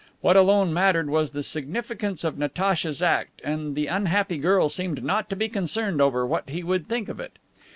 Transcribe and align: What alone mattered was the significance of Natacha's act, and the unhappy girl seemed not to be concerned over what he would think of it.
What 0.21 0.35
alone 0.35 0.73
mattered 0.73 1.11
was 1.11 1.29
the 1.29 1.43
significance 1.43 2.23
of 2.23 2.35
Natacha's 2.35 3.03
act, 3.03 3.39
and 3.43 3.75
the 3.75 3.85
unhappy 3.85 4.39
girl 4.39 4.67
seemed 4.67 5.03
not 5.03 5.29
to 5.29 5.35
be 5.35 5.47
concerned 5.47 6.01
over 6.01 6.25
what 6.25 6.49
he 6.49 6.63
would 6.63 6.87
think 6.87 7.07
of 7.07 7.19
it. 7.19 7.37